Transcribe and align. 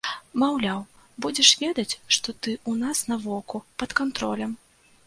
Маўляў, 0.43 0.79
будзеш 1.25 1.51
ведаць, 1.65 1.97
што 2.17 2.37
ты 2.41 2.51
ў 2.69 2.87
нас 2.87 3.07
на 3.13 3.23
воку, 3.29 3.57
пад 3.85 3.99
кантролем. 4.03 4.61